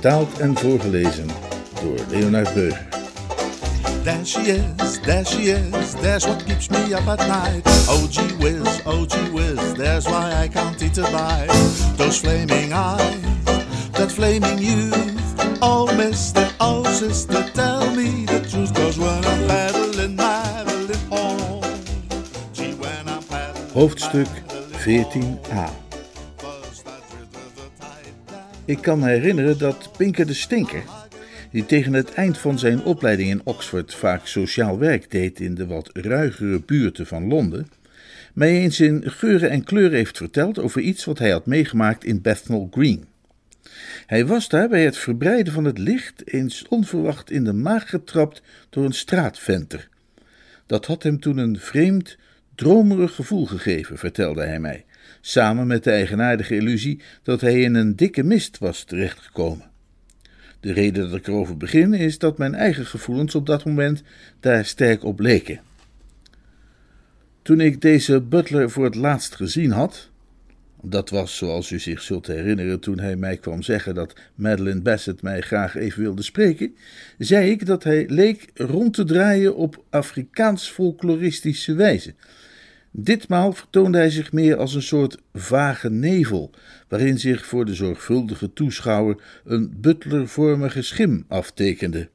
[0.00, 1.26] Vertaald en voorgelezen
[1.82, 2.88] door Leonard Beuger.
[4.02, 7.62] There she is, there she is, there's what keeps me up at night.
[7.88, 11.50] Oh gee whiz, oh gee whiz, there's why I can't eat a bite.
[11.96, 13.44] Those flaming eyes,
[13.92, 15.58] that flaming youth.
[15.60, 18.72] Oh mister, oh sister, tell me the truth.
[18.74, 21.62] Cause when I'm paddling, paddling home.
[22.54, 25.89] Gee, when I'm paddling, Hoofdstuk paddling 14a.
[28.70, 30.82] Ik kan herinneren dat Pinker de Stinker,
[31.50, 35.66] die tegen het eind van zijn opleiding in Oxford vaak sociaal werk deed in de
[35.66, 37.66] wat ruigere buurten van Londen,
[38.32, 42.20] mij eens in geuren en kleuren heeft verteld over iets wat hij had meegemaakt in
[42.20, 43.04] Bethnal Green.
[44.06, 48.42] Hij was daar bij het verbreiden van het licht eens onverwacht in de maag getrapt
[48.70, 49.88] door een straatventer.
[50.66, 52.16] Dat had hem toen een vreemd,
[52.54, 54.84] dromerig gevoel gegeven, vertelde hij mij,
[55.20, 59.70] samen met de eigenaardige illusie dat hij in een dikke mist was terechtgekomen.
[60.60, 64.02] De reden dat ik erover begin is dat mijn eigen gevoelens op dat moment
[64.40, 65.60] daar sterk op leken.
[67.42, 70.10] Toen ik deze butler voor het laatst gezien had,
[70.82, 75.22] dat was, zoals u zich zult herinneren, toen hij mij kwam zeggen dat Madeline Bassett
[75.22, 76.74] mij graag even wilde spreken,
[77.18, 82.14] zei ik dat hij leek rond te draaien op Afrikaans folkloristische wijze.
[82.90, 86.50] Ditmaal vertoonde hij zich meer als een soort vage nevel,
[86.88, 92.08] waarin zich voor de zorgvuldige toeschouwer een butlervormige schim aftekende.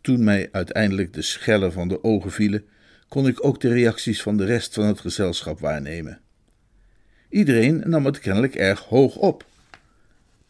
[0.00, 2.64] Toen mij uiteindelijk de schellen van de ogen vielen,
[3.08, 6.20] kon ik ook de reacties van de rest van het gezelschap waarnemen.
[7.28, 9.44] Iedereen nam het kennelijk erg hoog op.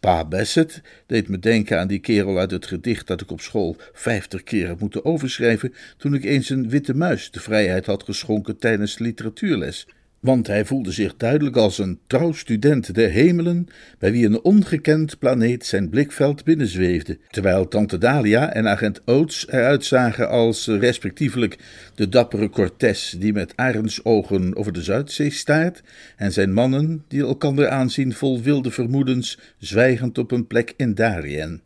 [0.03, 3.77] Pa Bassett deed me denken aan die kerel uit het gedicht dat ik op school
[3.93, 8.59] vijftig keer heb moeten overschrijven toen ik eens een witte muis de vrijheid had geschonken
[8.59, 9.87] tijdens de literatuurles.
[10.23, 13.67] Want hij voelde zich duidelijk als een trouw student der hemelen,
[13.99, 19.85] bij wie een ongekend planeet zijn blikveld binnenzweefde, terwijl tante Dalia en agent Oates eruit
[19.85, 21.59] zagen als respectievelijk
[21.95, 25.83] de dappere Cortés die met arendsogen over de Zuidzee staart,
[26.17, 31.61] en zijn mannen die elkander aanzien vol wilde vermoedens, zwijgend op een plek in Darien.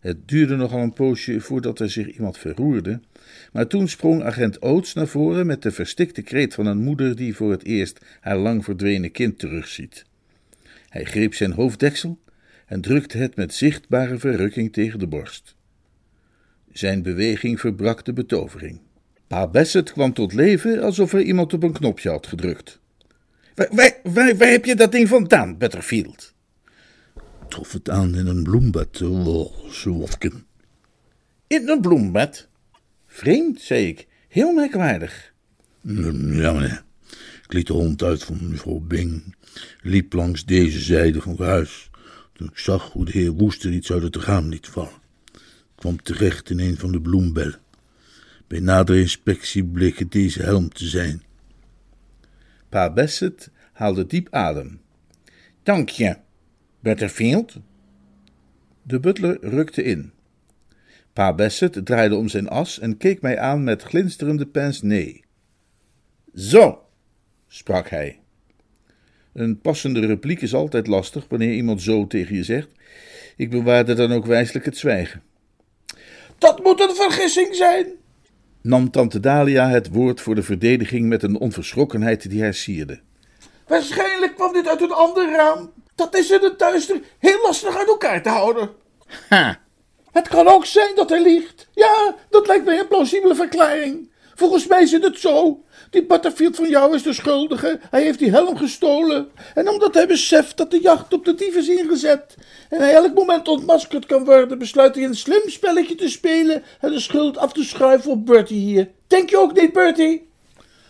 [0.00, 3.00] Het duurde nogal een poosje voordat er zich iemand verroerde,
[3.52, 7.36] maar toen sprong agent Oates naar voren met de verstikte kreet van een moeder die
[7.36, 10.04] voor het eerst haar lang verdwenen kind terugziet.
[10.88, 12.18] Hij greep zijn hoofddeksel
[12.66, 15.54] en drukte het met zichtbare verrukking tegen de borst.
[16.72, 18.80] Zijn beweging verbrak de betovering.
[19.26, 22.80] Pa Bassett kwam tot leven alsof er iemand op een knopje had gedrukt.
[23.54, 26.34] Waar, waar, heb je dat ding vandaan, Butterfield?
[27.48, 30.46] Trof het aan in een bloembed, oh, Zwotken.
[31.46, 32.48] In een bloembed?
[33.06, 34.06] Vreemd, zei ik.
[34.28, 35.32] Heel merkwaardig.
[35.80, 36.84] Ja, meneer.
[37.42, 39.34] Ik liet de hond uit van mevrouw Bing.
[39.82, 41.90] Liep langs deze zijde van het huis.
[42.32, 45.04] Toen ik zag hoe de heer Woester iets uit het raam liet vallen.
[45.74, 47.58] kwam terecht in een van de bloembellen.
[48.46, 51.22] Bij nadere inspectie bleek het deze helm te zijn.
[52.68, 54.80] Pa Bassett haalde diep adem.
[55.62, 56.16] Dank je,
[56.80, 57.56] Butterfield.
[58.82, 60.12] De butler rukte in.
[61.12, 65.24] Pa Bassett draaide om zijn as en keek mij aan met glinsterende pince nee.
[66.34, 66.82] Zo,
[67.48, 68.20] sprak hij.
[69.32, 72.68] Een passende repliek is altijd lastig wanneer iemand zo tegen je zegt.
[73.36, 75.22] Ik bewaarde dan ook wijselijk het zwijgen.
[76.38, 77.86] Dat moet een vergissing zijn,
[78.62, 83.00] nam tante Dalia het woord voor de verdediging met een onverschrokkenheid die haar sierde.
[83.66, 85.72] Waarschijnlijk kwam dit uit een ander raam.
[85.96, 88.70] Dat is in het duister heel lastig uit elkaar te houden.
[89.28, 89.60] Ha!
[90.12, 91.68] Het kan ook zijn dat hij liegt.
[91.74, 94.10] Ja, dat lijkt mij een plausibele verklaring.
[94.34, 95.64] Volgens mij zit het zo.
[95.90, 97.80] Die Butterfield van jou is de schuldige.
[97.90, 99.30] Hij heeft die helm gestolen.
[99.54, 102.34] En omdat hij beseft dat de jacht op de dief is ingezet.
[102.68, 104.58] en hij elk moment ontmaskerd kan worden.
[104.58, 106.62] besluit hij een slim spelletje te spelen.
[106.80, 108.90] en de schuld af te schuiven op Bertie hier.
[109.06, 110.28] Denk je ook niet, Bertie?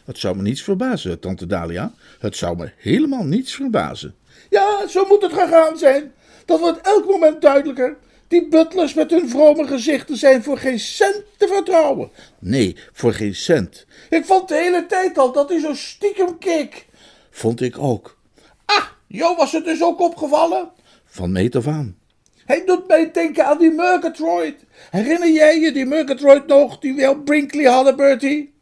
[0.06, 1.92] Het zou me niets verbazen, tante Dalia.
[2.18, 4.14] Het zou me helemaal niets verbazen.
[4.50, 6.12] Ja, zo moet het gegaan zijn.
[6.44, 7.96] Dat wordt elk moment duidelijker.
[8.28, 12.10] Die butlers met hun vrome gezichten zijn voor geen cent te vertrouwen.
[12.38, 13.86] Nee, voor geen cent.
[14.10, 16.86] Ik vond de hele tijd al dat hij zo stiekem keek.
[17.30, 18.18] Vond ik ook.
[18.64, 20.70] Ah, Jo was het dus ook opgevallen?
[21.04, 21.96] Van meet af aan.
[22.44, 24.54] Hij doet mij denken aan die Murgatroyd.
[24.90, 28.55] Herinner jij je die Murgatroyd nog, die we Brinkley hadden, Bertie?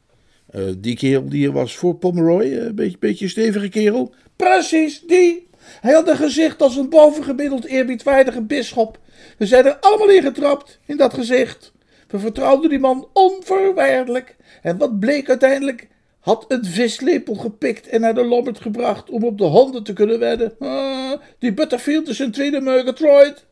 [0.56, 4.14] Uh, die kerel die er was voor Pomeroy, een uh, beetje, beetje stevige kerel.
[4.36, 5.48] Precies, die.
[5.80, 8.98] Hij had een gezicht als een bovengemiddeld eerbiedwaardige bisschop.
[9.38, 11.72] We zijn er allemaal in getrapt, in dat gezicht.
[12.08, 14.36] We vertrouwden die man onvoorwaardelijk.
[14.62, 15.88] En wat bleek uiteindelijk?
[16.20, 20.18] Had een vislepel gepikt en naar de Lombard gebracht om op de honden te kunnen
[20.18, 20.54] wedden.
[20.58, 23.46] Ah, die Butterfield is een tweede Murgatroyd.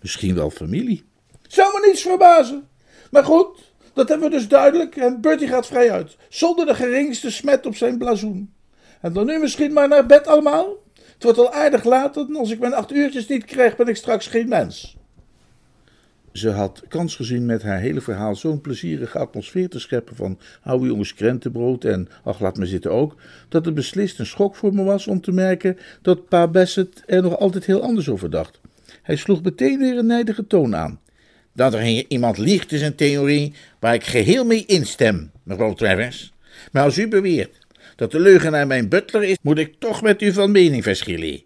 [0.00, 1.04] Misschien wel familie.
[1.48, 2.68] Zou me niets verbazen.
[3.10, 3.65] Maar goed,
[3.96, 6.16] dat hebben we dus duidelijk en Bertie gaat vrij uit.
[6.28, 8.52] Zonder de geringste smet op zijn blazoen.
[9.00, 10.68] En dan nu misschien maar naar bed allemaal?
[10.94, 13.96] Het wordt al aardig laat en als ik mijn acht uurtjes niet krijg ben ik
[13.96, 14.96] straks geen mens.
[16.32, 20.86] Ze had kans gezien met haar hele verhaal zo'n plezierige atmosfeer te scheppen van oude
[20.86, 23.14] jongens krentenbrood en ach laat me zitten ook,
[23.48, 27.22] dat het beslist een schok voor me was om te merken dat pa Bassett er
[27.22, 28.60] nog altijd heel anders over dacht.
[29.02, 31.00] Hij sloeg meteen weer een nijdige toon aan.
[31.56, 36.32] Dat er hier iemand liegt is een theorie waar ik geheel mee instem, mevrouw Travers.
[36.72, 37.58] Maar als u beweert
[37.96, 41.42] dat de leugenaar mijn butler is, moet ik toch met u van mening verschillen.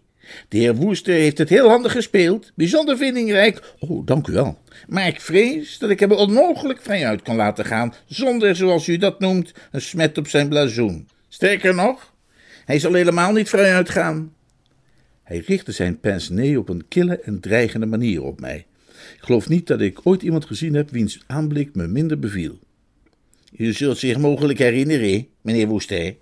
[0.47, 3.73] De heer Woester heeft het heel handig gespeeld, bijzonder vindingrijk.
[3.79, 4.59] Oh, dank u wel.
[4.87, 9.19] Maar ik vrees dat ik hem onmogelijk vrijuit kan laten gaan, zonder, zoals u dat
[9.19, 11.07] noemt, een smet op zijn blazoen.
[11.29, 12.13] Sterker nog,
[12.65, 14.33] hij zal helemaal niet vrijuit gaan.
[15.23, 18.65] Hij richtte zijn pince op een kille en dreigende manier op mij.
[19.15, 22.59] Ik geloof niet dat ik ooit iemand gezien heb wiens aanblik me minder beviel.
[23.57, 26.15] U zult zich mogelijk herinneren, meneer Woester,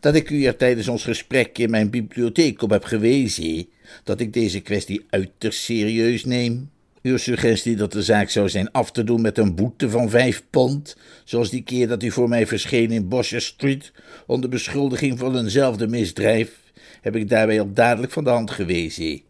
[0.00, 3.66] dat ik u er tijdens ons gesprek in mijn bibliotheek op heb gewezen
[4.04, 6.70] dat ik deze kwestie uiterst serieus neem.
[7.02, 10.44] Uw suggestie dat de zaak zou zijn af te doen met een boete van vijf
[10.50, 13.92] pond, zoals die keer dat u voor mij verscheen in Bosher Street
[14.26, 16.60] onder beschuldiging van eenzelfde misdrijf,
[17.00, 19.20] heb ik daarbij al dadelijk van de hand gewezen.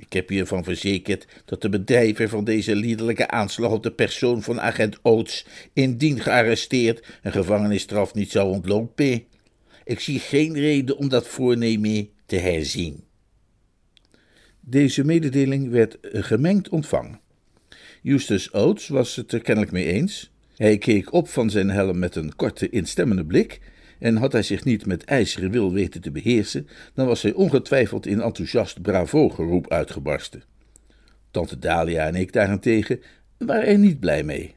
[0.00, 4.42] Ik heb u ervan verzekerd dat de bedrijver van deze liederlijke aanslag op de persoon
[4.42, 9.24] van agent Oates, indien gearresteerd, een gevangenisstraf niet zou ontlopen.
[9.84, 13.04] Ik zie geen reden om dat voornemen te herzien.
[14.60, 17.20] Deze mededeling werd gemengd ontvangen.
[18.02, 20.30] Justus Oates was het er kennelijk mee eens.
[20.56, 23.60] Hij keek op van zijn helm met een korte, instemmende blik,
[24.00, 28.06] en had hij zich niet met ijzeren wil weten te beheersen, dan was hij ongetwijfeld
[28.06, 30.42] in enthousiast bravo-geroep uitgebarsten.
[31.30, 33.00] Tante Dalia en ik daarentegen
[33.38, 34.54] waren er niet blij mee.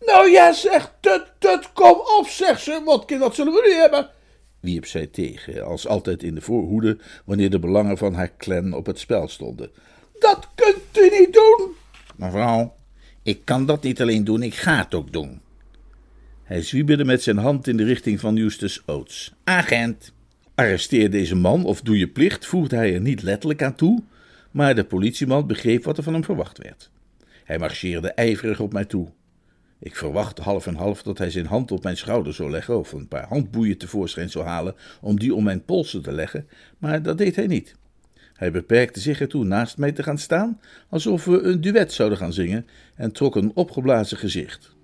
[0.00, 4.10] Nou ja, zeg, tut, tut, kom op, zeg ze, wat dat zullen we nu hebben?
[4.62, 8.86] wierp zij tegen, als altijd in de voorhoede wanneer de belangen van haar clan op
[8.86, 9.70] het spel stonden.
[10.18, 11.70] Dat kunt u niet doen!
[12.16, 12.74] Mevrouw,
[13.22, 15.41] ik kan dat niet alleen doen, ik ga het ook doen.
[16.52, 19.32] Hij zwieberde met zijn hand in de richting van Justus Oates.
[19.44, 20.12] Agent!
[20.54, 24.02] Arresteer deze man of doe je plicht, voegde hij er niet letterlijk aan toe,
[24.50, 26.90] maar de politieman begreep wat er van hem verwacht werd.
[27.44, 29.08] Hij marcheerde ijverig op mij toe.
[29.78, 32.92] Ik verwachtte half en half dat hij zijn hand op mijn schouder zou leggen of
[32.92, 37.18] een paar handboeien tevoorschijn zou halen om die om mijn polsen te leggen, maar dat
[37.18, 37.74] deed hij niet.
[38.34, 42.32] Hij beperkte zich ertoe naast mij te gaan staan, alsof we een duet zouden gaan
[42.32, 44.74] zingen, en trok een opgeblazen gezicht.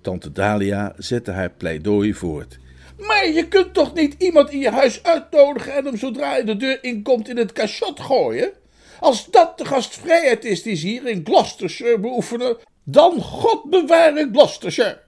[0.00, 2.58] Tante Dalia zette haar pleidooi voort.
[2.98, 6.56] Maar je kunt toch niet iemand in je huis uitnodigen en hem zodra hij de
[6.56, 8.52] deur inkomt in het cachot gooien?
[9.00, 15.06] Als dat de gastvrijheid is die ze hier in Gloucestershire beoefenen, dan God beware Gloucestershire.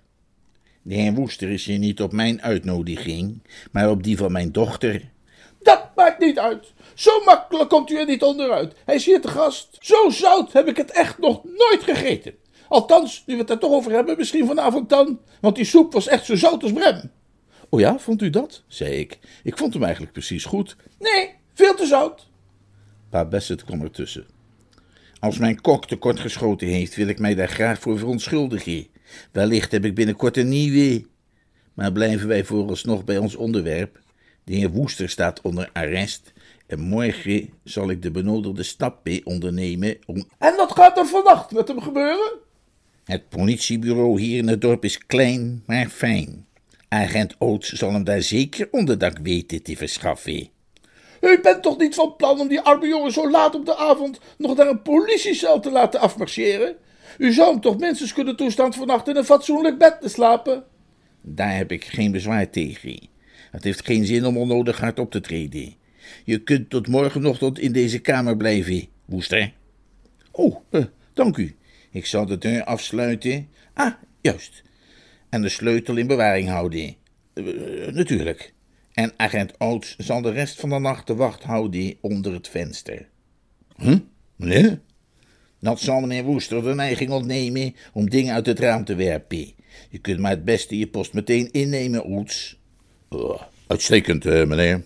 [0.83, 3.43] De heer Woester is hier niet op mijn uitnodiging,
[3.73, 5.11] maar op die van mijn dochter.
[5.63, 6.73] Dat maakt niet uit.
[6.95, 8.75] Zo makkelijk komt u er niet onderuit.
[8.85, 9.77] Hij is hier te gast.
[9.81, 12.35] Zo zout heb ik het echt nog nooit gegeten.
[12.71, 16.07] Althans, nu we het er toch over hebben, misschien vanavond dan, want die soep was
[16.07, 17.11] echt zo zout als brem.
[17.69, 18.63] Oh ja, vond u dat?
[18.67, 19.19] zei ik.
[19.43, 20.77] Ik vond hem eigenlijk precies goed.
[20.99, 22.29] Nee, veel te zout.
[23.09, 24.27] Pa Bassett kwam ertussen.
[25.21, 28.87] Als mijn kok tekort geschoten heeft, wil ik mij daar graag voor verontschuldigen.
[29.33, 31.07] Wellicht heb ik binnenkort een nieuwe.
[31.75, 34.01] Maar blijven wij vooralsnog bij ons onderwerp.
[34.45, 36.33] De heer Woester staat onder arrest.
[36.67, 40.25] En morgen zal ik de benodigde stappen ondernemen om.
[40.39, 42.49] En wat gaat er vannacht met hem gebeuren?
[43.05, 46.47] Het politiebureau hier in het dorp is klein, maar fijn.
[46.89, 50.49] Agent Oates zal hem daar zeker onderdak weten te verschaffen.
[51.21, 54.21] U bent toch niet van plan om die arme jongen zo laat op de avond
[54.39, 56.77] nog naar een politiecel te laten afmarcheren?
[57.19, 60.65] U zou hem toch minstens kunnen toestaan vannacht in een fatsoenlijk bed te slapen?
[61.21, 63.09] Daar heb ik geen bezwaar tegen.
[63.51, 65.75] Het heeft geen zin om onnodig hard op te treden.
[66.25, 69.53] Je kunt tot morgenochtend in deze kamer blijven, Woester.
[70.31, 71.57] Oh, uh, dank u.
[71.91, 73.49] Ik zal de deur afsluiten.
[73.75, 74.63] Ah, juist.
[75.29, 76.95] En de sleutel in bewaring houden.
[77.35, 78.53] Uh, natuurlijk.
[78.93, 83.09] En agent Oates zal de rest van de nacht de wacht houden onder het venster.
[83.77, 83.99] Huh?
[84.37, 84.79] Nee?
[85.61, 89.53] Dat zal meneer Woester de neiging ontnemen om dingen uit het raam te werpen.
[89.91, 92.59] Je kunt maar het beste je post meteen innemen, Oets.
[93.09, 94.83] Oh, uitstekend, eh, meneer.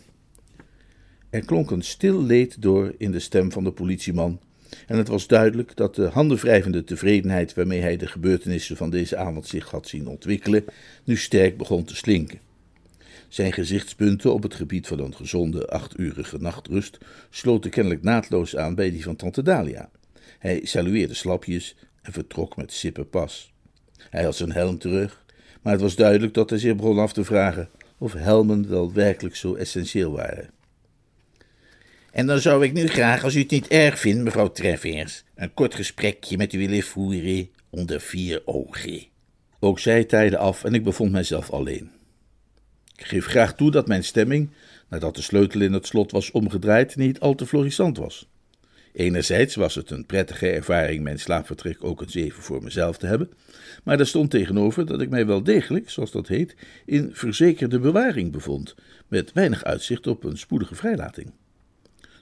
[1.31, 4.41] Er klonk een stil leed door in de stem van de politieman.
[4.87, 9.47] En het was duidelijk dat de handenwrijvende tevredenheid waarmee hij de gebeurtenissen van deze avond
[9.47, 10.65] zich had zien ontwikkelen,
[11.05, 12.39] nu sterk begon te slinken.
[13.29, 16.99] Zijn gezichtspunten op het gebied van een gezonde achturige nachtrust
[17.31, 19.91] sloten kennelijk naadloos aan bij die van tante Dalia.
[20.39, 23.53] Hij salueerde slapjes en vertrok met sippe pas.
[24.11, 25.25] Hij had zijn helm terug,
[25.63, 29.37] maar het was duidelijk dat hij zich begon af te vragen of helmen wel werkelijk
[29.37, 30.51] zo essentieel waren.
[32.15, 35.55] En dan zou ik nu graag, als u het niet erg vindt, mevrouw Treffers, een
[35.55, 39.07] kort gesprekje met u willen voeren onder vier ogen.
[39.61, 41.91] Ook zij tijden af en ik bevond mijzelf alleen.
[42.97, 44.51] Ik geef graag toe dat mijn stemming,
[44.89, 48.29] nadat de sleutel in het slot was omgedraaid, niet al te florissant was.
[48.93, 53.31] Enerzijds was het een prettige ervaring mijn slaapvertrek ook eens even voor mezelf te hebben,
[53.85, 56.57] maar er stond tegenover dat ik mij wel degelijk, zoals dat heet,
[56.87, 58.75] in verzekerde bewaring bevond,
[59.09, 61.33] met weinig uitzicht op een spoedige vrijlating.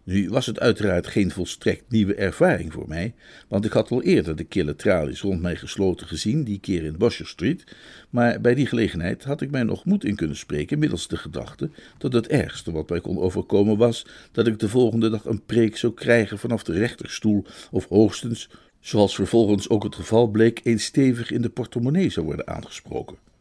[0.05, 3.15] Nu was het uiteraard geen volstrekt nieuwe ervaring voor mij,
[3.49, 6.99] want ik had al eerder de kille tralies rond mij gesloten gezien, die keer in
[6.99, 7.65] Bosher Street,
[8.11, 11.71] maar bij die gelegenheid had ik mij nog moed in kunnen spreken middels de gedachte
[11.99, 15.77] dat het ergste wat mij kon overkomen was dat ik de volgende dag een preek
[15.77, 18.49] zou krijgen vanaf de rechterstoel of hoogstens,
[18.81, 23.32] zoals vervolgens ook het geval bleek, eens stevig in de portemonnee zou worden aangesproken.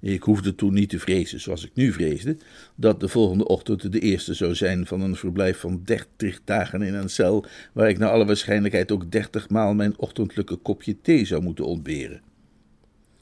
[0.00, 2.36] Ik hoefde toen niet te vrezen, zoals ik nu vreesde,
[2.74, 6.94] dat de volgende ochtend de eerste zou zijn van een verblijf van dertig dagen in
[6.94, 11.42] een cel, waar ik naar alle waarschijnlijkheid ook dertig maal mijn ochtendelijke kopje thee zou
[11.42, 12.20] moeten ontberen.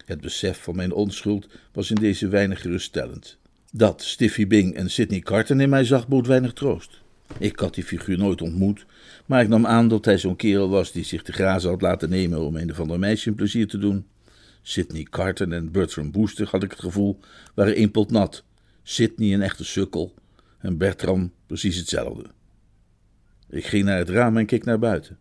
[0.05, 3.39] Het besef van mijn onschuld was in deze weinig geruststellend.
[3.73, 7.01] Dat Stiffy Bing en Sidney Carton in mij zag, bood weinig troost.
[7.39, 8.87] Ik had die figuur nooit ontmoet,
[9.27, 12.11] maar ik nam aan dat hij zo'n kerel was die zich te grazen had laten
[12.11, 14.07] nemen om een of ander meisje plezier te doen.
[14.69, 17.21] Sidney Carton en Bertram Booster, had ik het gevoel,
[17.55, 18.45] waren één nat.
[18.83, 20.15] Sidney een echte sukkel
[20.59, 22.25] en Bertram precies hetzelfde.
[23.49, 25.19] Ik ging naar het raam en keek naar buiten.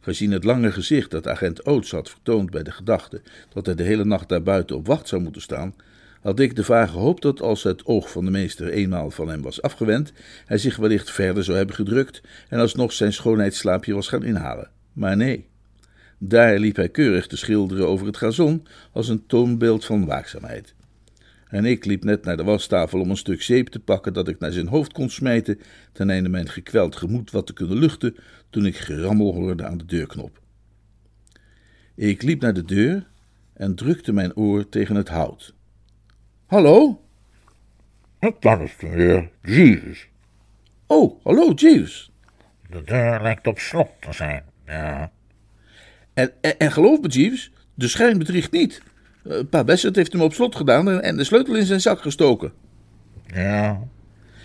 [0.00, 3.82] Gezien het lange gezicht dat agent Oates had vertoond bij de gedachte dat hij de
[3.82, 5.74] hele nacht daar buiten op wacht zou moeten staan,
[6.20, 9.42] had ik de vage hoop dat als het oog van de meester eenmaal van hem
[9.42, 10.12] was afgewend,
[10.44, 14.70] hij zich wellicht verder zou hebben gedrukt en alsnog zijn schoonheidsslaapje was gaan inhalen.
[14.92, 15.48] Maar nee.
[16.18, 20.74] Daar liep hij keurig te schilderen over het gazon als een toonbeeld van waakzaamheid.
[21.48, 24.38] En ik liep net naar de wastafel om een stuk zeep te pakken dat ik
[24.38, 25.60] naar zijn hoofd kon smijten,
[25.92, 28.16] ten einde mijn gekweld gemoed wat te kunnen luchten,
[28.50, 30.40] toen ik gerammel hoorde aan de deurknop.
[31.94, 33.06] Ik liep naar de deur
[33.52, 35.54] en drukte mijn oor tegen het hout.
[36.46, 37.00] Hallo?
[38.40, 40.08] Dat is de heer Jeeves.
[40.86, 42.10] Oh, hallo, Jeeves.
[42.70, 45.12] De deur lijkt op slot te zijn, ja.
[46.18, 48.82] En, en, en geloof me, Jeeves, de schijn bedriegt niet.
[49.24, 52.00] Uh, pa Bassett heeft hem op slot gedaan en, en de sleutel in zijn zak
[52.00, 52.52] gestoken.
[53.26, 53.80] Ja,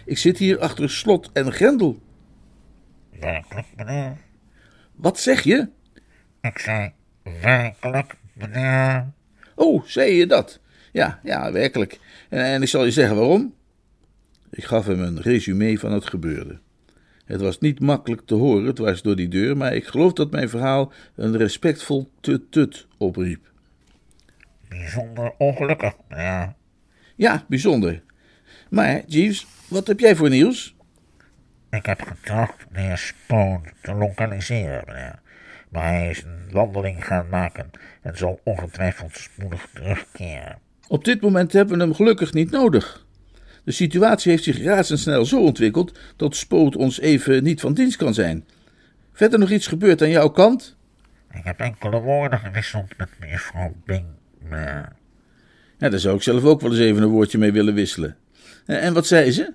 [0.06, 2.01] Ik zit hier achter slot en grendel.
[3.20, 4.18] werkelijk, meneer.
[4.96, 5.68] Wat zeg je?
[6.42, 6.92] Ik zei
[7.42, 9.12] werkelijk, meneer.
[9.56, 10.60] Oh, zei je dat?
[10.92, 12.00] Ja, ja, werkelijk.
[12.30, 13.53] En, en ik zal je zeggen waarom.
[14.50, 16.60] Ik gaf hem een resume van het gebeurde.
[17.25, 20.50] Het was niet makkelijk te horen dwars door die deur, maar ik geloof dat mijn
[20.50, 23.51] verhaal een respectvol tut-tut opriep.
[24.70, 26.53] Bijzonder ongelukkig, meneer.
[27.15, 28.03] Ja, bijzonder.
[28.70, 30.75] Maar, Jeeves, wat heb jij voor nieuws?
[31.70, 35.20] Ik heb getracht meneer Spoon te lokaliseren, meneer.
[35.70, 40.58] Maar hij is een wandeling gaan maken en zal ongetwijfeld spoedig terugkeren.
[40.88, 43.06] Op dit moment hebben we hem gelukkig niet nodig.
[43.63, 48.13] De situatie heeft zich razendsnel zo ontwikkeld dat Spoot ons even niet van dienst kan
[48.13, 48.46] zijn.
[49.13, 50.77] Verder nog iets gebeurd aan jouw kant?
[51.32, 54.05] Ik heb enkele woorden gewisseld met mevrouw Bing.
[54.50, 58.17] Ja, daar zou ik zelf ook wel eens even een woordje mee willen wisselen.
[58.65, 59.53] En, en wat zei ze?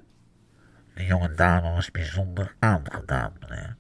[0.95, 3.77] De jonge dame was bijzonder aangedaan, meneer.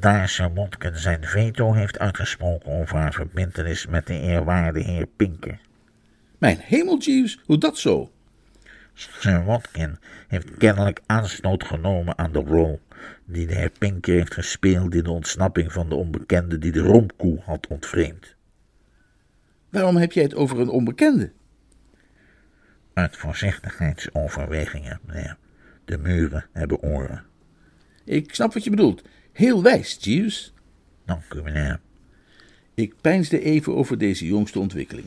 [0.00, 5.60] Daar Sir Montken zijn veto heeft uitgesproken over haar verbintenis met de eerwaarde heer Pinker.
[6.38, 8.12] Mijn hemel, Jeeves, hoe dat zo?
[8.98, 12.80] Sir Watkin heeft kennelijk aanstoot genomen aan de rol
[13.24, 17.40] die de heer Pinker heeft gespeeld in de ontsnapping van de onbekende die de romkoe
[17.44, 18.36] had ontvreemd.
[19.68, 21.32] Waarom heb jij het over een onbekende?
[22.92, 25.36] Uit voorzichtigheidsoverwegingen, meneer.
[25.84, 27.24] De muren hebben oren.
[28.04, 29.02] Ik snap wat je bedoelt.
[29.32, 30.54] Heel wijs, Jeeves.
[31.04, 31.80] Dank u, meneer.
[32.74, 35.06] Ik peinsde even over deze jongste ontwikkeling.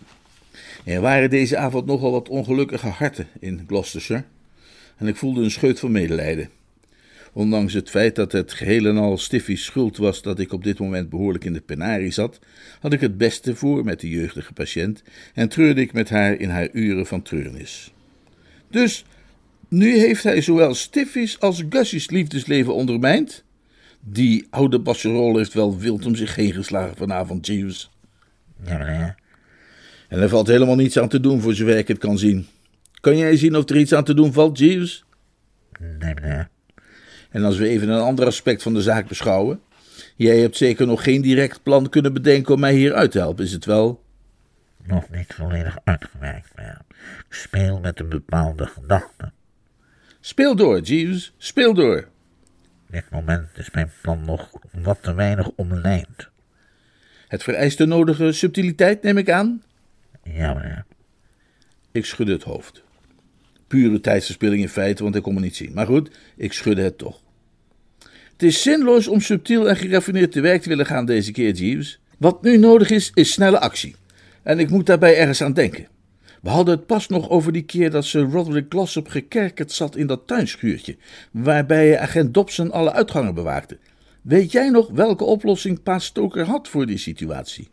[0.83, 4.23] Er waren deze avond nogal wat ongelukkige harten in Gloucestershire.
[4.97, 6.49] en ik voelde een scheut van medelijden.
[7.33, 10.79] Ondanks het feit dat het geheel en al Stiffy's schuld was dat ik op dit
[10.79, 12.39] moment behoorlijk in de penarie zat,
[12.79, 16.49] had ik het beste voor met de jeugdige patiënt en treurde ik met haar in
[16.49, 17.93] haar uren van treurnis.
[18.69, 19.05] Dus
[19.67, 23.43] nu heeft hij zowel Stiffy's als Gussie's liefdesleven ondermijnd?
[23.99, 27.91] Die oude basserol heeft wel wild om zich heen geslagen vanavond, Jeeves.
[28.65, 29.15] Ja, meneer.
[30.11, 32.47] En er valt helemaal niets aan te doen voor zover ik het kan zien.
[33.01, 35.03] Kan jij zien of er iets aan te doen valt, Jeeves?
[35.79, 36.49] Nee, meneer.
[37.29, 39.61] En als we even een ander aspect van de zaak beschouwen.
[40.15, 43.45] Jij hebt zeker nog geen direct plan kunnen bedenken om mij hier uit te helpen,
[43.45, 44.03] is het wel?
[44.83, 46.81] Nog niet volledig uitgewerkt, meneer.
[47.27, 49.31] Ik speel met een bepaalde gedachte.
[50.19, 52.07] Speel door, Jeeves, speel door.
[52.87, 56.29] Op dit moment is mijn plan nog wat te weinig omlijnd.
[57.27, 59.61] Het vereist de nodige subtiliteit, neem ik aan?
[60.23, 60.85] Ja.
[61.91, 62.83] Ik schudde het hoofd.
[63.67, 65.73] Pure tijdsverspilling in feite, want ik kon me niet zien.
[65.73, 67.21] Maar goed, ik schudde het toch.
[68.31, 71.99] Het is zinloos om subtiel en geraffineerd te werk te willen gaan deze keer, Jeeves.
[72.17, 73.95] Wat nu nodig is, is snelle actie.
[74.43, 75.87] En ik moet daarbij ergens aan denken.
[76.41, 80.07] We hadden het pas nog over die keer dat Sir Roderick Glossop gekerkerd zat in
[80.07, 80.97] dat tuinschuurtje,
[81.31, 83.77] waarbij agent Dobson alle uitgangen bewaakte.
[84.21, 87.69] Weet jij nog welke oplossing Pa Stoker had voor die situatie?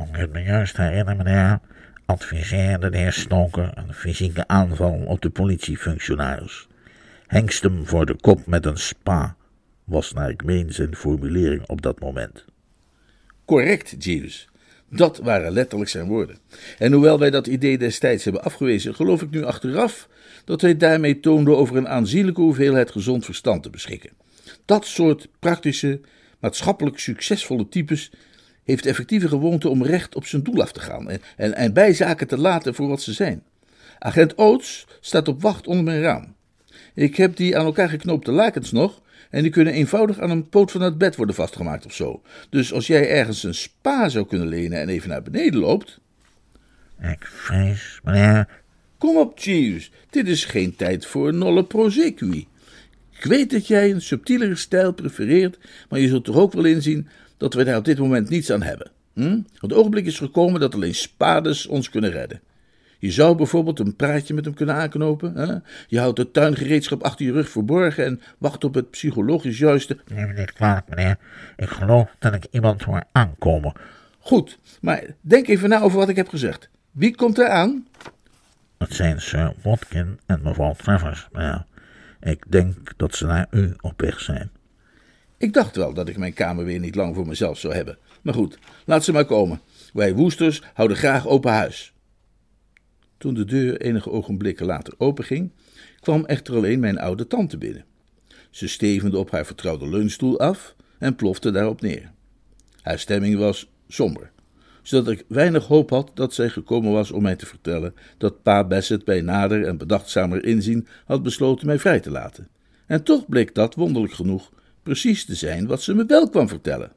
[0.00, 1.60] Om ik me juist herinner, meneer,
[2.06, 6.68] adviseerde de heer Stoker een fysieke aanval op de politiefunctionaris.
[7.26, 9.36] Hengst hem voor de kop met een spa,
[9.84, 12.44] was naar ik meen zijn formulering op dat moment.
[13.44, 14.48] Correct, Jeeves.
[14.90, 16.38] Dat waren letterlijk zijn woorden.
[16.78, 20.08] En hoewel wij dat idee destijds hebben afgewezen, geloof ik nu achteraf
[20.44, 24.10] dat hij daarmee toonde over een aanzienlijke hoeveelheid gezond verstand te beschikken.
[24.64, 26.00] Dat soort praktische,
[26.38, 28.10] maatschappelijk succesvolle types
[28.70, 32.26] heeft effectieve gewoonte om recht op zijn doel af te gaan en, en, en bijzaken
[32.26, 33.42] te laten voor wat ze zijn.
[33.98, 36.34] Agent Oates staat op wacht onder mijn raam.
[36.94, 39.00] Ik heb die aan elkaar geknoopte lakens nog
[39.30, 42.22] en die kunnen eenvoudig aan een poot van het bed worden vastgemaakt of zo.
[42.50, 46.00] Dus als jij ergens een spa zou kunnen lenen en even naar beneden loopt.
[47.00, 48.60] Ik vrees, meneer,
[49.00, 52.46] Kom op, Jeeves, dit is geen tijd voor nolle prosequi.
[53.18, 57.08] Ik weet dat jij een subtielere stijl prefereert, maar je zult toch ook wel inzien
[57.40, 58.90] dat we daar op dit moment niets aan hebben.
[59.12, 59.40] Hm?
[59.58, 62.40] Het ogenblik is gekomen dat alleen spades ons kunnen redden.
[62.98, 65.36] Je zou bijvoorbeeld een praatje met hem kunnen aanknopen.
[65.36, 65.54] Hè?
[65.86, 69.98] Je houdt het tuingereedschap achter je rug verborgen en wacht op het psychologisch juiste.
[70.06, 71.16] neem me niet kwalijk, meneer.
[71.56, 73.72] Ik geloof dat ik iemand hoor aankomen.
[74.18, 76.68] Goed, maar denk even na over wat ik heb gezegd.
[76.90, 77.86] Wie komt er aan?
[78.78, 81.28] Het zijn Sir Watkin en mevrouw Travers.
[82.20, 84.50] Ik denk dat ze naar u op weg zijn.
[85.40, 87.98] Ik dacht wel dat ik mijn kamer weer niet lang voor mezelf zou hebben.
[88.22, 89.60] Maar goed, laat ze maar komen.
[89.92, 91.92] Wij woesters houden graag open huis.
[93.18, 95.52] Toen de deur enige ogenblikken later openging,
[96.00, 97.84] kwam echter alleen mijn oude tante binnen.
[98.50, 102.10] Ze stevende op haar vertrouwde leunstoel af en plofte daarop neer.
[102.82, 104.30] Haar stemming was somber,
[104.82, 108.64] zodat ik weinig hoop had dat zij gekomen was om mij te vertellen dat pa
[108.64, 112.48] Bassett bij nader en bedachtzamer inzien had besloten mij vrij te laten.
[112.86, 114.50] En toch bleek dat, wonderlijk genoeg,
[114.82, 116.92] precies te zijn wat ze me wel kwam vertellen.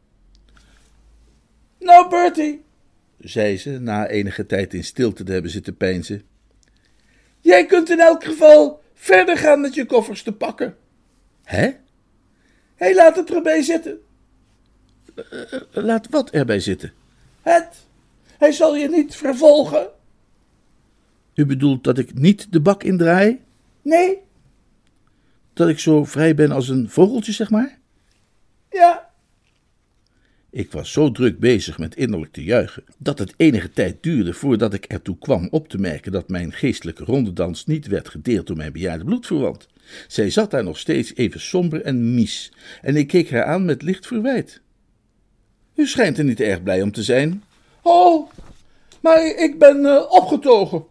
[1.80, 2.64] Nou, Bertie,
[3.20, 6.22] zei ze, na enige tijd in stilte te hebben zitten peinzen.
[7.40, 10.76] Jij kunt in elk geval verder gaan met je koffers te pakken.
[11.44, 11.72] Hè?
[12.76, 14.00] Hé, laat het erbij zitten.
[15.16, 16.94] Eh, laat wat erbij zitten?
[17.42, 17.86] Het.
[18.38, 19.90] Hij zal je niet vervolgen.
[21.34, 23.42] U bedoelt dat ik niet de bak indraai?
[23.82, 24.22] Nee.
[25.54, 27.80] Dat ik zo vrij ben als een vogeltje, zeg maar?
[28.72, 29.12] Ja.
[30.50, 34.74] Ik was zo druk bezig met innerlijk te juichen, dat het enige tijd duurde voordat
[34.74, 38.72] ik ertoe kwam op te merken dat mijn geestelijke rondedans niet werd gedeeld door mijn
[38.72, 39.68] bejaarde bloedverwant.
[40.08, 43.82] Zij zat daar nog steeds even somber en mies, en ik keek haar aan met
[43.82, 44.62] licht verwijt.
[45.76, 47.44] U schijnt er niet erg blij om te zijn.
[47.82, 48.30] Oh,
[49.02, 50.86] maar ik ben uh, opgetogen.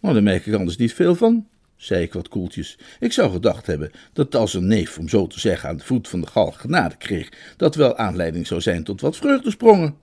[0.00, 2.78] Nou, daar merk ik anders niet veel van, zei ik wat koeltjes.
[3.00, 6.08] Ik zou gedacht hebben dat als een neef, om zo te zeggen, aan de voet
[6.08, 9.96] van de galg genade kreeg, dat wel aanleiding zou zijn tot wat vreugdesprongen.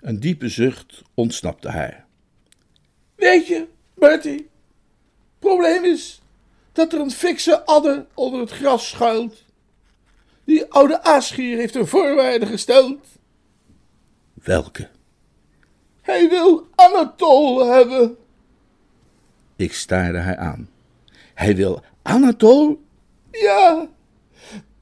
[0.00, 2.06] Een diepe zucht ontsnapte haar.
[3.14, 4.48] Weet je, Bertie,
[5.38, 6.20] probleem is
[6.72, 9.44] dat er een fikse adder onder het gras schuilt.
[10.44, 13.06] Die oude aasgier heeft een voorwaarde gesteld.
[14.34, 14.88] Welke?
[16.00, 18.16] Hij wil Anatol hebben.
[19.60, 20.68] Ik staarde haar aan.
[21.34, 22.84] Hij wil Anatol?
[23.30, 23.88] Ja,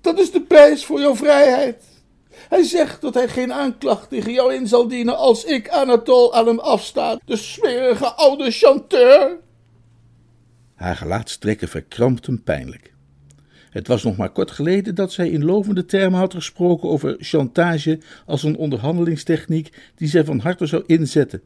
[0.00, 1.84] dat is de prijs voor jouw vrijheid.
[2.30, 6.46] Hij zegt dat hij geen aanklacht tegen jou in zal dienen als ik Anatol aan
[6.46, 9.36] hem afsta, de smerige oude chanteur.
[10.74, 12.92] Haar gelaatstrekken verkrampten pijnlijk.
[13.70, 18.00] Het was nog maar kort geleden dat zij in lovende termen had gesproken over chantage
[18.26, 21.42] als een onderhandelingstechniek die zij van harte zou inzetten.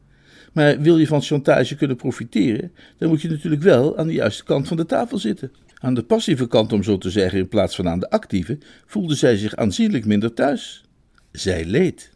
[0.53, 4.43] Maar wil je van chantage kunnen profiteren, dan moet je natuurlijk wel aan de juiste
[4.43, 5.51] kant van de tafel zitten.
[5.79, 9.15] Aan de passieve kant, om zo te zeggen, in plaats van aan de actieve, voelde
[9.15, 10.83] zij zich aanzienlijk minder thuis.
[11.31, 12.11] Zij leed.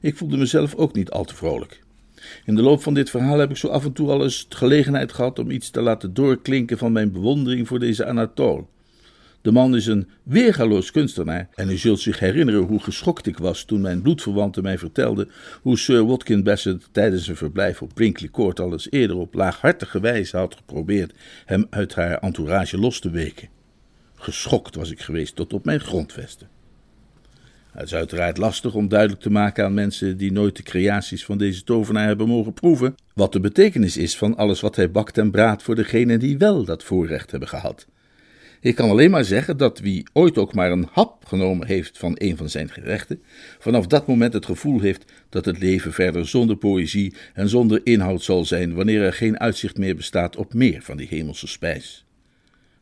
[0.00, 1.84] Ik voelde mezelf ook niet al te vrolijk.
[2.44, 5.12] In de loop van dit verhaal heb ik zo af en toe al eens gelegenheid
[5.12, 8.64] gehad om iets te laten doorklinken van mijn bewondering voor deze Anatole.
[9.46, 13.64] De man is een weergaloos kunstenaar en u zult zich herinneren hoe geschokt ik was
[13.64, 15.28] toen mijn bloedverwante mij vertelde
[15.62, 20.00] hoe Sir Watkin Bassett tijdens een verblijf op Brinkley Court al eens eerder op laaghartige
[20.00, 23.48] wijze had geprobeerd hem uit haar entourage los te weken.
[24.14, 26.48] Geschokt was ik geweest tot op mijn grondvesten.
[27.72, 31.38] Het is uiteraard lastig om duidelijk te maken aan mensen die nooit de creaties van
[31.38, 35.30] deze tovenaar hebben mogen proeven, wat de betekenis is van alles wat hij bakt en
[35.30, 37.86] braadt voor degenen die wel dat voorrecht hebben gehad.
[38.66, 42.14] Ik kan alleen maar zeggen dat wie ooit ook maar een hap genomen heeft van
[42.18, 43.22] een van zijn gerechten,
[43.58, 48.22] vanaf dat moment het gevoel heeft dat het leven verder zonder poëzie en zonder inhoud
[48.22, 52.04] zal zijn wanneer er geen uitzicht meer bestaat op meer van die hemelse spijs.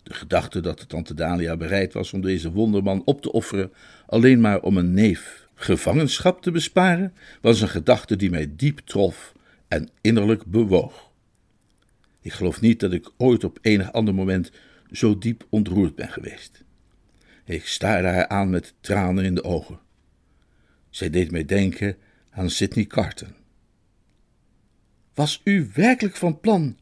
[0.03, 3.73] De gedachte dat tante Dalia bereid was om deze wonderman op te offeren,
[4.07, 9.33] alleen maar om een neef gevangenschap te besparen, was een gedachte die mij diep trof
[9.69, 11.11] en innerlijk bewoog.
[12.21, 14.51] Ik geloof niet dat ik ooit op enig ander moment
[14.91, 16.65] zo diep ontroerd ben geweest.
[17.45, 19.79] Ik staarde haar aan met tranen in de ogen.
[20.91, 21.97] Zij deed mij denken
[22.31, 23.35] aan Sidney Carton.
[25.15, 26.77] Was u werkelijk van plan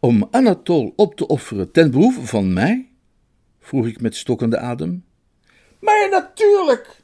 [0.00, 2.88] om Anatole op te offeren ten behoeve van mij?
[3.60, 5.04] vroeg ik met stokkende adem.
[5.80, 7.02] Maar natuurlijk!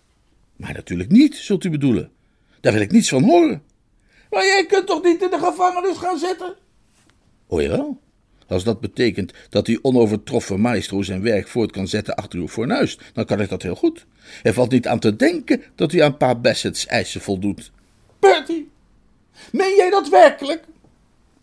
[0.56, 2.12] Maar natuurlijk niet, zult u bedoelen.
[2.60, 3.62] Daar wil ik niets van horen.
[4.30, 6.54] Maar jij kunt toch niet in de gevangenis gaan zitten?
[7.46, 8.00] O jawel.
[8.48, 12.98] Als dat betekent dat die onovertroffen maestro zijn werk voort kan zetten achter uw fornuis,
[13.12, 14.06] dan kan ik dat heel goed.
[14.42, 17.72] Er valt niet aan te denken dat u aan pa Bassett's eisen voldoet.
[18.20, 18.70] Bertie,
[19.52, 20.64] meen jij dat werkelijk?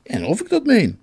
[0.03, 0.99] En of ik dat meen.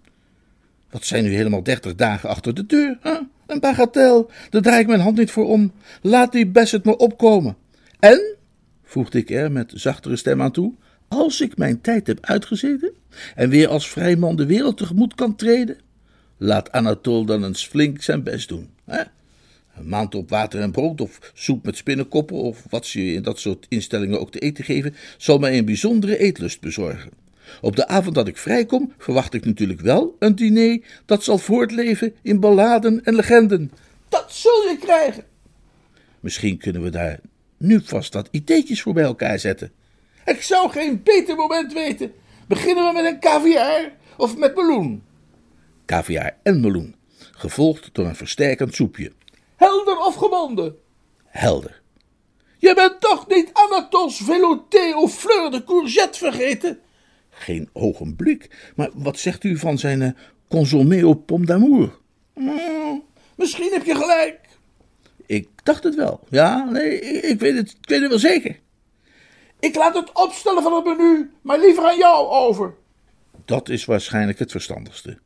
[0.90, 2.98] Wat zijn nu helemaal dertig dagen achter de deur?
[3.02, 3.20] Huh?
[3.46, 5.72] Een bagatel, daar draai ik mijn hand niet voor om.
[6.02, 7.56] Laat die Bassett maar opkomen.
[8.00, 8.36] En,
[8.84, 10.74] voegde ik er met zachtere stem aan toe,
[11.08, 12.92] als ik mijn tijd heb uitgezeten
[13.34, 15.78] en weer als vrijman de wereld tegemoet kan treden,
[16.38, 18.70] laat Anatole dan eens flink zijn best doen.
[18.84, 19.02] Hè?
[19.76, 23.38] Een maand op water en brood of soep met spinnenkoppen of wat ze in dat
[23.38, 27.10] soort instellingen ook te eten geven, zal mij een bijzondere eetlust bezorgen.
[27.60, 32.14] Op de avond dat ik vrijkom, verwacht ik natuurlijk wel een diner dat zal voortleven
[32.22, 33.70] in balladen en legenden.
[34.08, 35.24] Dat zul je krijgen.
[36.20, 37.20] Misschien kunnen we daar
[37.56, 39.72] nu vast wat ideetjes voor bij elkaar zetten.
[40.24, 42.12] Ik zou geen beter moment weten.
[42.48, 45.02] Beginnen we met een caviar of met meloen?
[45.88, 46.94] Caviar en meloen,
[47.32, 49.12] gevolgd door een versterkend soepje.
[49.56, 50.76] Helder of gebonden?
[51.24, 51.80] Helder.
[52.58, 56.80] Je bent toch niet Anatols velouté of fleur de courgette vergeten?
[57.30, 58.72] Geen ogenblik.
[58.76, 60.10] Maar wat zegt u van zijn uh,
[60.48, 61.98] consommé au pomme d'amour?
[62.32, 63.02] Hmm,
[63.36, 64.40] misschien heb je gelijk.
[65.26, 66.20] Ik dacht het wel.
[66.30, 68.58] Ja, nee, ik weet het, ik weet het wel zeker.
[69.60, 72.74] Ik laat het opstellen van het menu, maar liever aan jou over.
[73.44, 75.18] Dat is waarschijnlijk het verstandigste.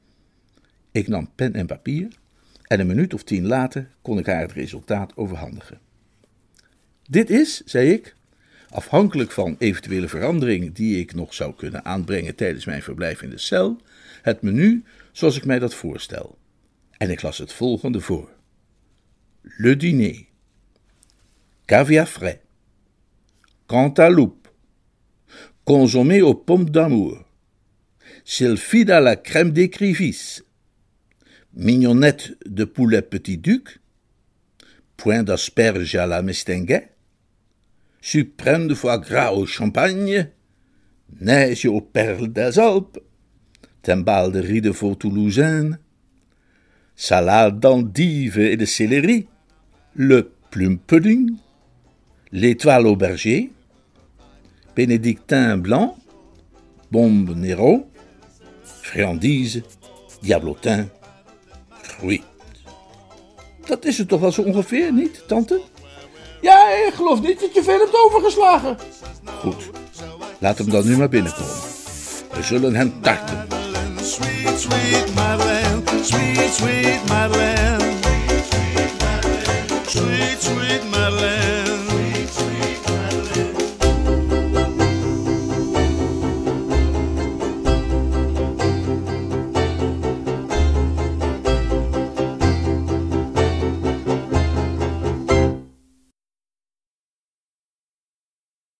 [0.92, 2.08] Ik nam pen en papier
[2.62, 5.80] en een minuut of tien later kon ik haar het resultaat overhandigen.
[7.02, 8.14] Dit is, zei ik,
[8.68, 13.38] afhankelijk van eventuele verandering die ik nog zou kunnen aanbrengen tijdens mijn verblijf in de
[13.38, 13.80] cel,
[14.22, 16.38] het menu zoals ik mij dat voorstel.
[16.96, 18.30] En ik las het volgende voor:
[19.40, 20.24] Le dîner,
[21.64, 22.38] caviar frais,
[23.66, 24.48] cantaloupe,
[25.64, 27.24] consommé aux pommes d'amour,
[28.22, 30.42] sylphide à la crème d'écrivisse,
[31.54, 33.80] mignonnette de poulet petit duc,
[34.96, 36.92] point d'asperges à la mestinguet,
[38.00, 40.28] suprême de foie gras au champagne,
[41.20, 42.98] neige aux perles des Alpes,
[43.82, 45.78] timbale de riz de veau toulousaine,
[46.96, 49.26] salade d'endive et de céleri,
[49.94, 51.36] le plume pudding,
[52.32, 53.52] l'étoile au berger,
[54.74, 55.96] bénédictin blanc,
[56.90, 57.90] bombe Nero,
[58.64, 59.62] friandise,
[60.22, 60.86] diablotin,
[62.02, 62.22] fruit.
[63.66, 65.60] Dat is het toch wel zo ongeveer, niet, tante?
[66.40, 68.76] Ja, ik geloof niet dat je veel hebt overgeslagen.
[69.40, 69.70] Goed,
[70.38, 71.70] laat hem dan nu maar binnenkomen.
[72.32, 73.46] We zullen hem tarten.
[73.96, 75.82] Sweet, sweet sweet, sweet Madeleine.
[76.02, 77.81] Sweet, sweet Madeleine.